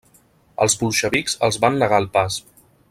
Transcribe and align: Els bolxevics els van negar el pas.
Els 0.65 0.77
bolxevics 0.83 1.37
els 1.49 1.63
van 1.67 1.81
negar 1.85 2.01
el 2.05 2.13
pas. 2.17 2.43